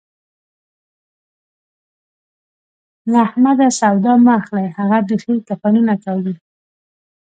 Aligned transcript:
له 3.11 3.17
احمده 3.27 3.67
سودا 3.79 4.13
مه 4.25 4.31
اخلئ؛ 4.39 4.65
هغه 4.77 4.97
بېخي 5.07 5.35
کفنونه 5.47 5.93
کاږي. 6.03 6.35